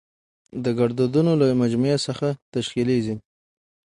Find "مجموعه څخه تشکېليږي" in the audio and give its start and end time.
1.61-3.15